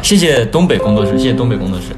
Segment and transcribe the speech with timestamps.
[0.00, 1.88] 谢谢东北工作室，谢谢东北工作室。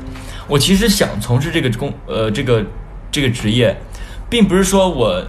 [0.49, 2.65] 我其实想从事这个工呃这个
[3.11, 3.77] 这个职业，
[4.31, 5.23] 并不是说我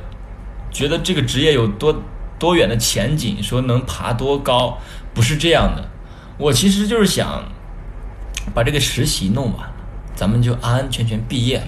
[0.71, 2.01] 觉得这个职业有多
[2.39, 4.77] 多远的前景，说能爬多高，
[5.13, 5.89] 不是这样的。
[6.37, 7.43] 我其实就是想
[8.53, 9.73] 把这个实习弄完了，
[10.15, 11.67] 咱们就安安全全毕业了。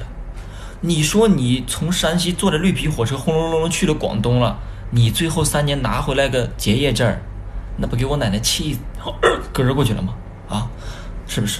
[0.81, 4.59] 你说你从山西坐着绿皮火车轰隆隆去了广东了，
[4.91, 7.21] 你最后三年拿回来个结业证儿，
[7.77, 8.77] 那不给我奶奶气
[9.53, 10.13] 嗝过去了吗？
[11.27, 11.59] 是不是？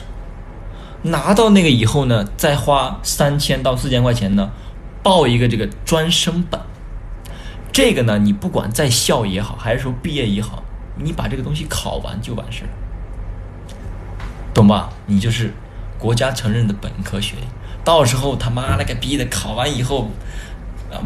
[1.04, 4.50] 拿到那个以后呢，再花三千到四千块钱呢，
[5.04, 6.60] 报一个这个专升本。
[7.72, 10.64] 这个呢，你不管在校也好，还是说毕业也好，
[10.96, 12.70] 你把这个东西考完就完事了，
[14.54, 14.90] 懂吧？
[15.06, 15.54] 你就是
[16.00, 17.44] 国家承认的本科学历。
[17.84, 20.10] 到时候他妈了个逼的，考完以后，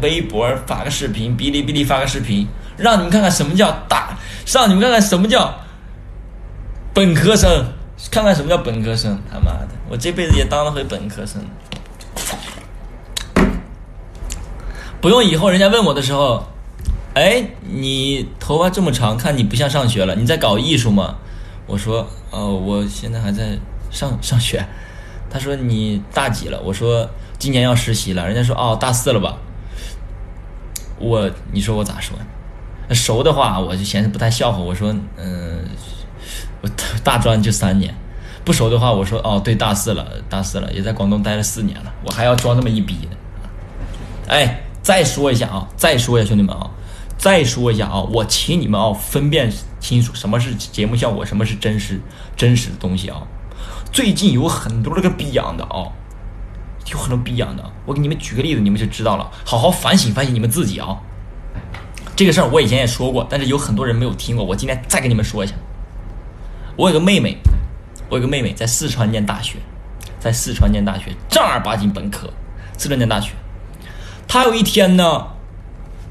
[0.00, 2.48] 微博发个视频，哔哩哔哩发个视频，
[2.78, 5.54] 让你们看看什么叫大，让你们看看什么叫
[6.94, 7.66] 本科生，
[8.10, 9.18] 看看什么叫本科生。
[9.30, 11.42] 他妈的，我这辈子也当了回本科生。
[15.00, 16.44] 不用以后人家问我的时候，
[17.14, 21.16] 哎，你头发这么长，看你不像上学了，你在搞艺术吗？
[21.66, 23.58] 我说，哦，我现在还在
[23.90, 24.64] 上上学。
[25.30, 26.60] 他说你大几了？
[26.62, 28.26] 我说今年要实习了。
[28.26, 29.38] 人家说哦，大四了吧？
[30.98, 32.16] 我你说我咋说？
[32.90, 34.58] 熟的话我就嫌不太笑话。
[34.58, 35.64] 我说嗯，
[36.60, 36.68] 我
[37.02, 37.94] 大专就三年。
[38.44, 41.92] 不熟的话我说哦，对，大四了，大四了，也在广东待了四年了。
[42.04, 43.16] 我还要装那么一逼呢。
[44.26, 46.68] 哎，再说一下啊，再说一下兄弟们啊，
[47.16, 52.00] 再说一下啊，我请你们啊分辨清楚什么是节目效果，什么是真实
[52.36, 53.22] 真实的东西啊。
[53.92, 55.86] 最近有很多那个逼养的啊，
[56.90, 57.62] 有很多逼养的。
[57.86, 59.30] 我给你们举个例子，你们就知道了。
[59.44, 60.98] 好好反省反省你们自己啊。
[62.16, 64.44] 这个事儿我以前也说过，但是有很多人没有听过。
[64.44, 65.54] 我今天再跟你们说一下。
[66.76, 67.36] 我有个妹妹，
[68.08, 69.58] 我有个妹妹在四川念大学，
[70.18, 72.32] 在四川念大学正儿八经本科，
[72.78, 73.32] 四川念大学。
[74.26, 75.26] 她有一天呢，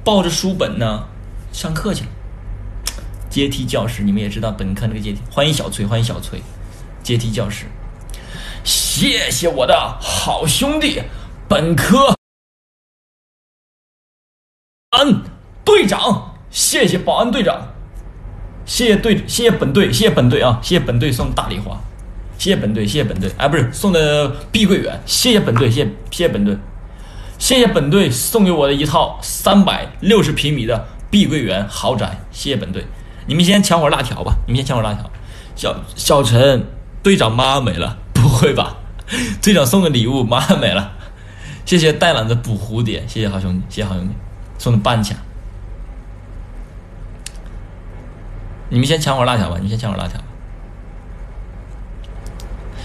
[0.04, 1.08] 抱着书本呢
[1.52, 2.10] 上课去了。
[3.30, 5.22] 阶梯教室，你们也知道本科那个阶梯。
[5.32, 6.42] 欢迎小崔，欢迎小崔。
[7.02, 7.66] 阶梯教室，
[8.64, 11.02] 谢谢我的好兄弟，
[11.48, 12.14] 本科
[14.92, 15.24] 安
[15.66, 17.74] 队长，谢谢保安队长，
[18.72, 21.78] 谢谢队，谢谢本队，谢谢本队啊，谢谢本队送大礼花，
[22.38, 26.58] 谢谢本队，谢谢本队，哎，不是送的碧桂园，谢谢本队，谢谢谢谢本队，
[27.38, 32.86] 谢谢本队送给我的一套三百六十平米的碧桂园豪宅，谢谢本队，
[33.28, 35.12] 你们先抢会辣条吧，你们先抢会辣条，
[35.54, 36.66] 小小陈。
[37.04, 37.98] 队长妈没了？
[38.14, 38.78] 不会吧？
[39.42, 40.94] 队长送的礼物，妈没了。
[41.66, 44.14] 谢谢带懒的捕蝴蝶，谢谢好兄弟，谢谢好兄弟
[44.58, 45.18] 送的半抢。
[48.72, 50.20] 你们先抢会辣条吧，你们先抢会辣条。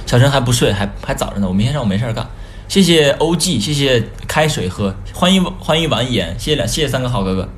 [0.04, 1.46] 小陈还不睡，还还早着呢。
[1.46, 2.26] 我明天上午没事干。
[2.66, 7.48] 谢谢 OG，谢谢开水喝，欢迎欢迎完颜，谢谢两谢谢三个好哥哥。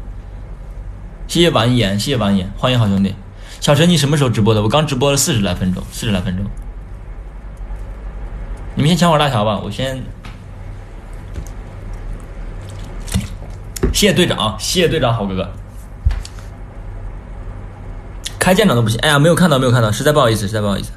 [1.27, 3.15] 谢谢完颜，谢谢完颜，欢迎好兄弟。
[3.61, 4.62] 小陈，你什么时候直播的？
[4.62, 6.44] 我刚直播了四十来分钟，四十来分钟。
[8.75, 10.03] 你们先抢会辣条吧，我先。
[13.93, 15.50] 谢谢队长，谢谢队长，好哥哥。
[18.49, 20.91] 开舰长都不行，哎呀，没有看到，没有看到，实在不好意思，实在不好意思，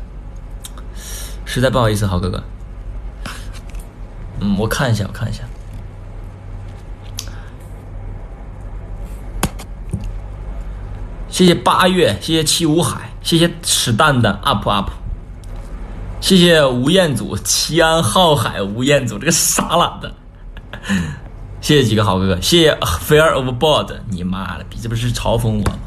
[1.44, 2.42] 实在不好意思，好哥哥。
[4.40, 5.44] 嗯，我看一下，我看一下。
[11.28, 14.90] 谢谢八月，谢谢七五海，谢谢吃蛋的 up up，
[16.22, 20.14] 谢谢吴彦祖，齐安浩海，吴彦祖这个傻懒的，
[21.60, 25.78] 谢谢几个好哥哥，谢谢 fair of board，你妈的逼，这不是嘲讽我吗？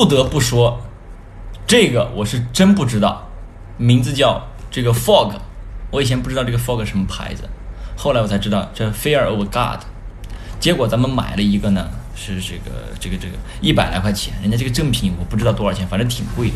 [0.00, 0.80] 不得不说，
[1.66, 3.28] 这个我是真不知道，
[3.76, 5.34] 名字叫这个 Fog，
[5.90, 7.42] 我以前不知道这个 Fog 什么牌子，
[7.98, 9.80] 后来我才知道这 Fear of God，
[10.58, 11.86] 结果咱们买了一个呢，
[12.16, 16.54] 是这个这个这个一百来块钱，人家这个正品我不知道多少钱，反正挺贵的。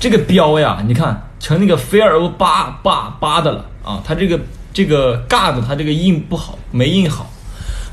[0.00, 4.40] 这个标呀，你看成那个 Fear of 八八八的了啊，它这个
[4.72, 7.30] 这个 God 它这个印不好，没印好，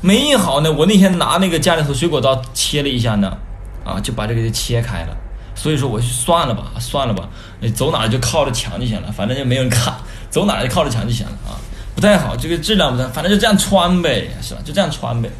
[0.00, 0.72] 没印好呢。
[0.72, 3.38] 我那天拿那个家里头水果刀切了一下呢。
[3.84, 5.16] 啊，就把这个就切开了，
[5.54, 7.28] 所以说我就算了吧，算了吧，
[7.60, 9.94] 你走哪就靠着墙就行了，反正就没人看，
[10.30, 11.58] 走哪就靠着墙就行了啊，
[11.94, 14.60] 不太好，这个质量不太，反正就这样穿呗，是吧？
[14.64, 15.30] 就这样穿呗。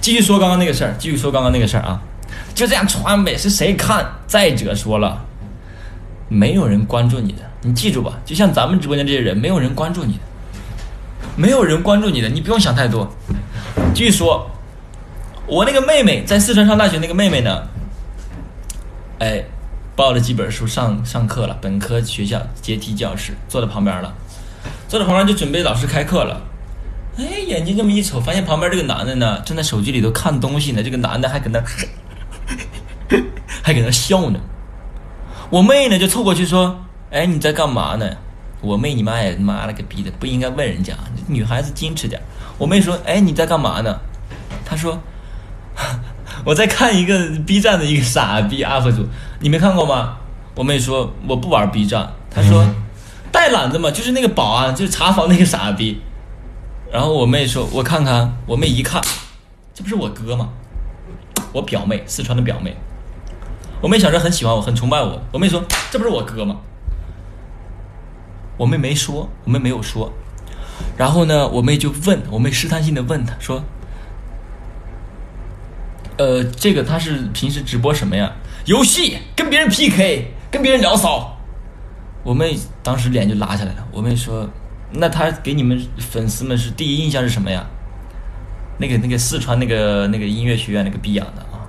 [0.00, 2.00] 继续说刚刚那个事儿，继续说刚刚那个事儿啊，
[2.54, 4.04] 就这样穿呗，是谁看？
[4.26, 5.20] 再者说了，
[6.28, 10.20] 没有人关注你的，你记住吧，就像咱们直播间这些人，没有人关注你的，
[11.36, 13.10] 没有人关注你的，你不用想太多。
[13.94, 14.50] 继续说，
[15.50, 17.66] 我那个妹妹在四川上大学，那个妹妹呢，
[19.18, 19.44] 哎，
[19.96, 24.14] 抱了几本书上上课了，本科学校阶梯教室，坐在旁边了，
[24.86, 26.40] 坐在旁边就准备老师开课了。
[27.18, 30.84] 哎，眼睛这么一瞅，发现旁边这个男的呢，正在手机里头看东西呢。
[30.84, 31.60] 这个男的还搁那，
[33.60, 34.38] 还搁那笑呢。
[35.50, 36.78] 我妹呢就凑过去说
[37.10, 38.08] ：“哎，你在干嘛呢？”
[38.62, 40.94] 我妹你妈呀，妈了个逼的，不应该问人家，
[41.26, 42.22] 女孩子矜持点。
[42.56, 43.98] 我妹说：“哎，你在干嘛呢？”
[44.64, 44.96] 她说
[46.44, 49.06] ：“我在看一个 B 站的一个傻逼 UP 主，
[49.40, 50.16] 你没看过吗？”
[50.56, 52.66] 我妹说：“我不玩 B 站。”她说
[53.32, 56.00] ：“带懒子嘛，就是那个保安，就是查房那个傻逼。”
[56.92, 59.00] 然后我妹说：“我看看。”我妹一看，
[59.72, 60.48] 这不是我哥吗？
[61.52, 62.76] 我表妹，四川的表妹。
[63.80, 65.20] 我妹小时候很喜欢我，很崇拜我。
[65.32, 66.56] 我妹说：“这不是我哥吗？”
[68.58, 70.12] 我妹没说，我妹没有说。
[70.96, 73.64] 然后呢，我妹就问我妹试探性的问他说
[76.20, 78.30] ：“呃，这个他是平时直播什么呀？
[78.66, 81.34] 游戏跟别人 PK，跟别人聊骚。”
[82.22, 83.86] 我妹当时脸就拉下来了。
[83.90, 84.46] 我妹说
[84.92, 87.64] ：“那他给你们粉丝们是第一印象是什么呀？”
[88.76, 91.64] 那个那个四川那个那个音乐学院那个逼养的啊，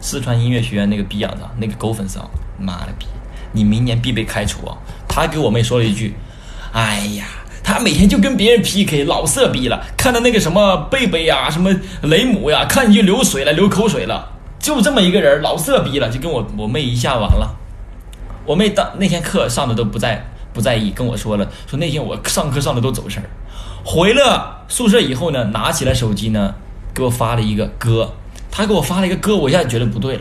[0.00, 2.26] 四川音乐学院那个逼养的那个狗粉丝啊，
[2.58, 3.04] 妈了逼！
[3.52, 4.78] 你明年必被开除啊！
[5.06, 6.14] 他给我妹说了一句
[6.72, 7.26] ：“哎呀。”
[7.62, 9.84] 他每天就跟别人 PK，老色逼了。
[9.96, 14.30] 看到那个什么贝贝呀，什么雷姆呀，看你就流水了，流口水了。
[14.58, 17.56] 就这么一个人，老色逼了，就跟我我妹一下完了。
[18.44, 23.30] 我妹当那天课上的都不在不在意，跟我说了，说那天我上课上的都走神儿。
[23.84, 26.54] 回了宿舍以后呢，拿起来手机呢，
[26.92, 28.12] 给我发了一个哥。
[28.50, 30.20] 他给我发了一个哥，我一下觉得不对了。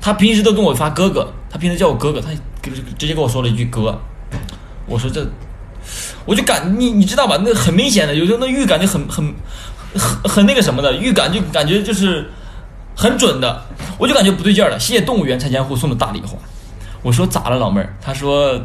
[0.00, 2.28] 他平时都跟我发哥哥，他平时叫我哥哥，他
[2.98, 3.98] 直接跟我说了一句哥。
[4.86, 5.26] 我说这。
[6.24, 7.38] 我就感你你知道吧？
[7.44, 9.34] 那很明显的，有时候那预感就很很
[9.94, 12.30] 很很那个什么的预感，就感觉就是
[12.96, 13.62] 很准的。
[13.98, 14.78] 我就感觉不对劲了。
[14.78, 16.36] 谢谢动物园拆迁户送的大礼花。
[17.02, 17.94] 我说咋了，老妹儿？
[18.00, 18.60] 他说，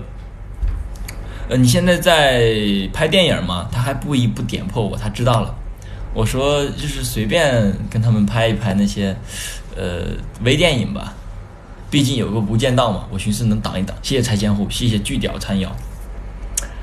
[1.50, 2.52] 呃，你现在在
[2.94, 3.68] 拍电影吗？
[3.72, 5.54] 他还不一不点破我，他知道了。
[6.14, 9.16] 我说就是随便跟他们拍一拍那些
[9.76, 10.06] 呃
[10.44, 11.14] 微电影吧，
[11.92, 13.06] 毕竟有个无间道嘛。
[13.12, 13.96] 我寻思能挡一挡。
[14.02, 15.70] 谢谢拆迁户，谢谢巨屌撑腰。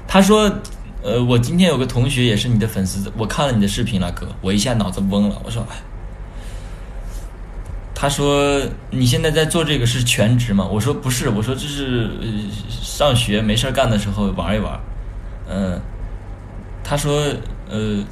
[0.08, 0.50] 他说
[1.02, 5.42] ：“呃，我今天有个同学也是你的粉丝，我看了你的视频了，哥，我一下脑子懵了。
[5.44, 5.76] 我说，哎，
[7.94, 10.64] 他说你现在在做这个是全职吗？
[10.64, 12.26] 我说不是，我说这是呃
[12.68, 14.80] 上学没事干的时候玩一玩。
[15.48, 15.80] 嗯，
[16.84, 17.24] 他说，
[17.68, 18.02] 呃，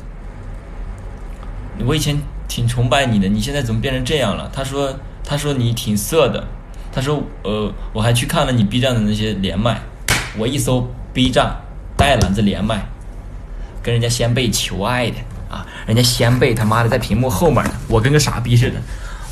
[1.87, 4.51] 我以前挺崇拜你的，你现在怎么变成这样了？
[4.53, 4.95] 他说，
[5.25, 6.45] 他说你挺色的。
[6.93, 9.81] 他说，呃，我还去看了你 B 站的那些连麦，
[10.37, 11.57] 我一搜 B 站。”
[12.05, 12.87] 带篮子连麦，
[13.83, 15.17] 跟人家先辈求爱的
[15.49, 15.65] 啊！
[15.87, 18.75] 人家先辈他妈的在屏幕后面呢，我跟个傻逼似的。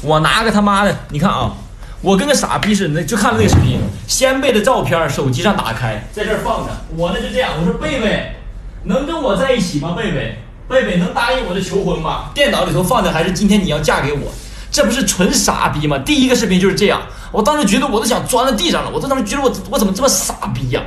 [0.01, 1.53] 我拿个他妈的，你看啊，
[2.01, 3.79] 我跟个傻逼似的，那就看了那个视频。
[4.07, 6.73] 先辈的照片，手机上打开，在这儿放着。
[6.97, 8.37] 我呢就这样，我说贝贝，
[8.85, 9.93] 能跟我在一起吗？
[9.95, 12.31] 贝贝，贝贝能答应我的求婚吗？
[12.33, 14.33] 电脑里头放的还是今天你要嫁给我，
[14.71, 15.99] 这不是纯傻逼吗？
[15.99, 17.03] 第一个视频就是这样，
[17.33, 20.81] 我当时觉得我都想钻在地上了，我当时觉得我我怎么这么傻逼呀？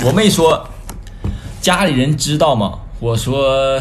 [0.06, 0.66] 我妹说
[1.60, 3.78] ：“家里人知道吗？”我说：“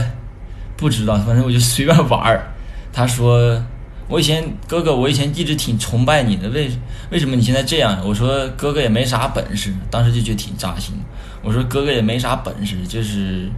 [0.76, 2.52] 不知道，反正我就随便玩儿。”
[2.92, 3.62] 她说
[4.10, 6.70] ：“我以前哥哥，我以前一直挺崇拜你的，为
[7.10, 10.94] 为什么你现在这样？”我说：“哥哥也没啥本事。”当时就觉得挺扎心。
[11.42, 13.50] 我说：“哥哥也没啥本事，就是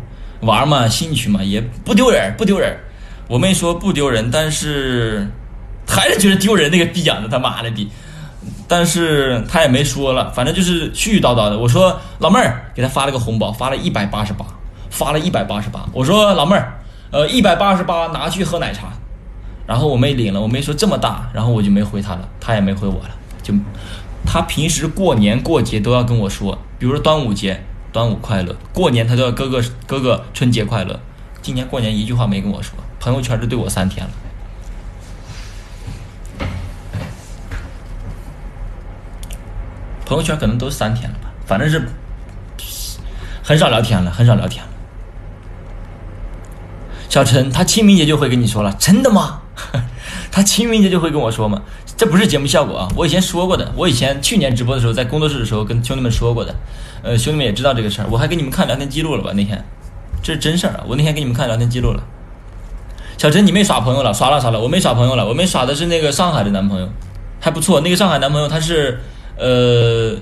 [0.42, 2.78] 玩嘛，兴趣嘛，也不丢人，不丢人。”
[3.28, 5.28] 我妹说：“不丢人，但是
[5.88, 7.90] 还是觉得丢人。”那个逼养的他妈的逼。
[8.72, 11.60] 但是他也没说了，反正就是絮絮叨叨的。
[11.60, 14.46] 我说老妹儿，给他发了个红包，发了一百八十八，
[14.90, 15.86] 发了一百八十八。
[15.92, 16.80] 我说老妹儿，
[17.12, 18.94] 呃，一百八十八拿去喝奶茶。
[19.68, 23.10] 然后我没领了，我没说这么大，然后我就没回他了，他也没回我了。
[23.44, 23.54] 就
[24.26, 27.62] 他平时过年过节都要跟我说，比如说端午节，
[27.92, 30.98] 端午快乐；过年他都要哥哥哥哥春节快乐。
[31.42, 34.12] 今年过年一句话没跟我说，朋友圈都对我三天了。
[40.06, 41.88] 朋友圈可能都三天了吧，反正是
[43.44, 44.70] 很少聊天了，很少聊天了。
[47.10, 49.42] 小陈他清明节就会跟你说了，真的吗？
[50.32, 51.62] 他清明节就会跟我说吗？
[51.98, 56.56] 这不是节目效果啊，我以前说过的，我以前去年直播的时候，在工作室的时候跟兄弟们说过的，
[57.04, 59.32] 呃，兄弟们也知道这个事儿，我还给你们看聊天记录了吧？
[59.34, 59.64] 那天
[60.24, 62.02] 这是真事儿啊，我那天给你们看聊天记录了。
[63.18, 64.14] 小陈，你没耍朋友了？
[64.14, 66.90] 耍了耍了，我没耍朋友了，我没耍的是那个上海的男朋友，
[67.40, 69.00] 还不错，那个上海男朋友他是。
[69.42, 70.16] 呃，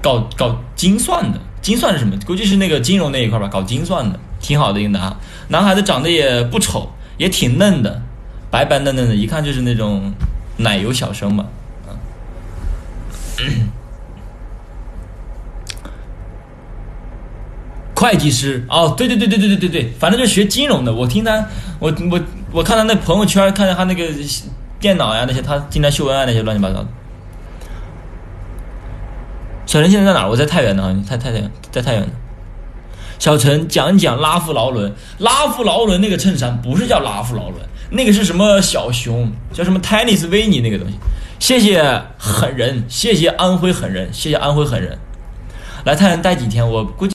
[0.00, 2.16] 搞搞精算的，精算是什么？
[2.26, 5.14] 估计是那个金融那一块吧，搞精算的，挺好的一个男孩。
[5.48, 6.88] 男孩子长得也不丑，
[7.18, 8.00] 也挺嫩的，
[8.50, 10.10] 白白嫩嫩的，一看就是那种
[10.56, 11.44] 奶油小生嘛。
[17.94, 20.94] 会计师哦，对对对对对对对对，反正就学金融的。
[20.94, 21.46] 我听他，
[21.78, 22.18] 我我
[22.50, 24.06] 我看他那朋友圈，看见他那个
[24.78, 26.88] 电脑呀那些，他经常秀恩爱那些乱七八糟的。
[29.70, 30.28] 小陈现在在哪儿？
[30.28, 32.08] 我在太原呢，太太太，在太原呢。
[33.20, 40.94] 小陈讲一讲拉夫劳伦，拉夫劳伦那个衬衫不是叫拉夫劳伦，那个是什么小熊，叫什么 Tennis 维尼那个东西。
[41.38, 44.98] 谢谢狠人，谢谢安徽狠人，谢谢安徽狠人，
[45.84, 46.68] 来太原待几天？
[46.68, 47.08] 我估计。